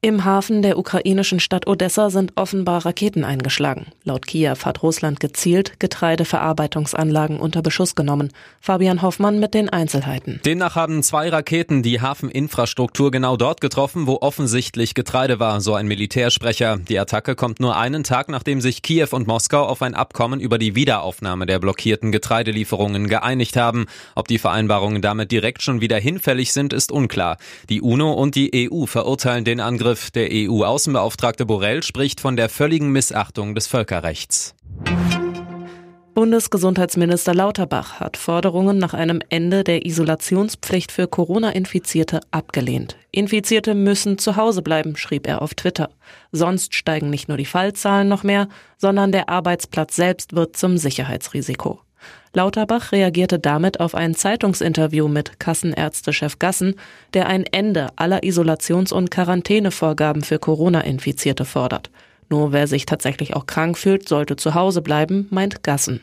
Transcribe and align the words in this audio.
Im 0.00 0.24
Hafen 0.24 0.62
der 0.62 0.78
ukrainischen 0.78 1.40
Stadt 1.40 1.66
Odessa 1.66 2.08
sind 2.08 2.34
offenbar 2.36 2.86
Raketen 2.86 3.24
eingeschlagen. 3.24 3.86
Laut 4.04 4.28
Kiew 4.28 4.54
hat 4.64 4.84
Russland 4.84 5.18
gezielt 5.18 5.80
Getreideverarbeitungsanlagen 5.80 7.40
unter 7.40 7.62
Beschuss 7.62 7.96
genommen. 7.96 8.32
Fabian 8.60 9.02
Hoffmann 9.02 9.40
mit 9.40 9.54
den 9.54 9.68
Einzelheiten. 9.68 10.40
Demnach 10.46 10.76
haben 10.76 11.02
zwei 11.02 11.28
Raketen 11.30 11.82
die 11.82 12.00
Hafeninfrastruktur 12.00 13.10
genau 13.10 13.36
dort 13.36 13.60
getroffen, 13.60 14.06
wo 14.06 14.18
offensichtlich 14.20 14.94
Getreide 14.94 15.40
war, 15.40 15.60
so 15.60 15.74
ein 15.74 15.88
Militärsprecher. 15.88 16.76
Die 16.76 17.00
Attacke 17.00 17.34
kommt 17.34 17.58
nur 17.58 17.76
einen 17.76 18.04
Tag, 18.04 18.28
nachdem 18.28 18.60
sich 18.60 18.82
Kiew 18.82 19.08
und 19.10 19.26
Moskau 19.26 19.64
auf 19.64 19.82
ein 19.82 19.94
Abkommen 19.94 20.38
über 20.38 20.58
die 20.58 20.76
Wiederaufnahme 20.76 21.44
der 21.44 21.58
blockierten 21.58 22.12
Getreidelieferungen 22.12 23.08
geeinigt 23.08 23.56
haben. 23.56 23.86
Ob 24.14 24.28
die 24.28 24.38
Vereinbarungen 24.38 25.02
damit 25.02 25.32
direkt 25.32 25.60
schon 25.64 25.80
wieder 25.80 25.98
hinfällig 25.98 26.52
sind, 26.52 26.72
ist 26.72 26.92
unklar. 26.92 27.36
Die 27.68 27.82
UNO 27.82 28.12
und 28.12 28.36
die 28.36 28.70
EU 28.70 28.86
verurteilen 28.86 29.44
den 29.44 29.58
Angriff 29.58 29.87
Angriff. 29.88 30.10
Der 30.10 30.28
EU-Außenbeauftragte 30.30 31.46
Borrell 31.46 31.82
spricht 31.82 32.20
von 32.20 32.36
der 32.36 32.50
völligen 32.50 32.90
Missachtung 32.90 33.54
des 33.54 33.66
Völkerrechts. 33.68 34.54
Bundesgesundheitsminister 36.14 37.32
Lauterbach 37.32 38.00
hat 38.00 38.18
Forderungen 38.18 38.76
nach 38.76 38.92
einem 38.92 39.20
Ende 39.30 39.64
der 39.64 39.86
Isolationspflicht 39.86 40.92
für 40.92 41.06
Corona-Infizierte 41.06 42.20
abgelehnt. 42.32 42.96
Infizierte 43.12 43.74
müssen 43.74 44.18
zu 44.18 44.36
Hause 44.36 44.60
bleiben, 44.60 44.96
schrieb 44.96 45.26
er 45.26 45.40
auf 45.40 45.54
Twitter. 45.54 45.88
Sonst 46.32 46.74
steigen 46.74 47.08
nicht 47.08 47.28
nur 47.28 47.38
die 47.38 47.46
Fallzahlen 47.46 48.08
noch 48.08 48.24
mehr, 48.24 48.48
sondern 48.76 49.10
der 49.10 49.30
Arbeitsplatz 49.30 49.96
selbst 49.96 50.34
wird 50.34 50.56
zum 50.56 50.76
Sicherheitsrisiko. 50.76 51.80
Lauterbach 52.32 52.92
reagierte 52.92 53.38
damit 53.38 53.80
auf 53.80 53.94
ein 53.94 54.14
Zeitungsinterview 54.14 55.08
mit 55.08 55.40
Kassenärztechef 55.40 56.38
Gassen, 56.38 56.74
der 57.14 57.26
ein 57.26 57.44
Ende 57.44 57.88
aller 57.96 58.22
Isolations- 58.22 58.92
und 58.92 59.10
Quarantänevorgaben 59.10 60.22
für 60.22 60.38
Corona-Infizierte 60.38 61.44
fordert. 61.44 61.90
Nur 62.28 62.52
wer 62.52 62.66
sich 62.66 62.86
tatsächlich 62.86 63.34
auch 63.34 63.46
krank 63.46 63.78
fühlt, 63.78 64.08
sollte 64.08 64.36
zu 64.36 64.54
Hause 64.54 64.82
bleiben, 64.82 65.26
meint 65.30 65.62
Gassen. 65.62 66.00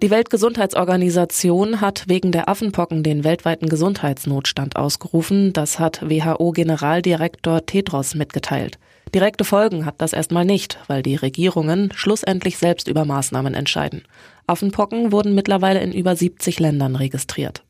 Die 0.00 0.10
Weltgesundheitsorganisation 0.10 1.80
hat 1.80 2.04
wegen 2.06 2.30
der 2.30 2.48
Affenpocken 2.48 3.02
den 3.02 3.24
weltweiten 3.24 3.68
Gesundheitsnotstand 3.68 4.76
ausgerufen. 4.76 5.52
Das 5.52 5.80
hat 5.80 6.08
WHO-Generaldirektor 6.08 7.66
Tedros 7.66 8.14
mitgeteilt. 8.14 8.78
Direkte 9.12 9.42
Folgen 9.42 9.84
hat 9.86 9.96
das 9.98 10.12
erstmal 10.12 10.44
nicht, 10.44 10.78
weil 10.86 11.02
die 11.02 11.16
Regierungen 11.16 11.90
schlussendlich 11.96 12.58
selbst 12.58 12.86
über 12.86 13.04
Maßnahmen 13.04 13.54
entscheiden. 13.54 14.02
Affenpocken 14.46 15.10
wurden 15.10 15.34
mittlerweile 15.34 15.80
in 15.80 15.92
über 15.92 16.14
70 16.14 16.60
Ländern 16.60 16.94
registriert. 16.94 17.64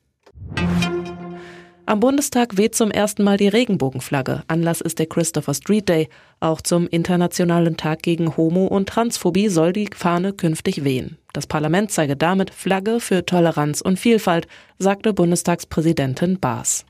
Am 1.89 2.00
Bundestag 2.00 2.58
weht 2.58 2.75
zum 2.75 2.91
ersten 2.91 3.25
Mal 3.25 3.39
die 3.39 3.48
Regenbogenflagge. 3.48 4.42
Anlass 4.47 4.83
ist 4.83 4.98
der 4.98 5.06
Christopher 5.06 5.55
Street 5.55 5.89
Day. 5.89 6.11
Auch 6.39 6.61
zum 6.61 6.86
Internationalen 6.86 7.78
Tag 7.78 8.03
gegen 8.03 8.36
Homo- 8.36 8.67
und 8.67 8.91
Transphobie 8.91 9.48
soll 9.48 9.72
die 9.72 9.89
Fahne 9.97 10.34
künftig 10.34 10.84
wehen. 10.84 11.17
Das 11.33 11.47
Parlament 11.47 11.91
zeige 11.91 12.14
damit 12.14 12.50
Flagge 12.50 13.00
für 13.00 13.25
Toleranz 13.25 13.80
und 13.80 13.98
Vielfalt, 13.98 14.47
sagte 14.78 15.14
Bundestagspräsidentin 15.14 16.39
Baas. 16.39 16.84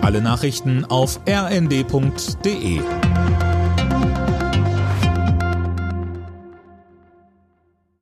Alle 0.00 0.22
Nachrichten 0.22 0.86
auf 0.86 1.20
rnd.de 1.28 2.80